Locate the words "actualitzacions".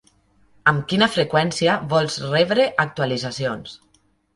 2.89-3.83